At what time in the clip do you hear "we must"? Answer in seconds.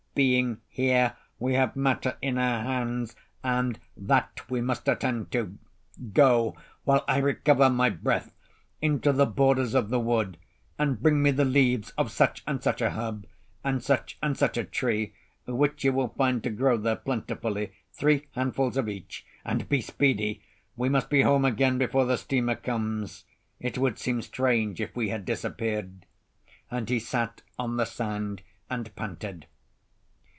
4.49-4.89, 20.75-21.09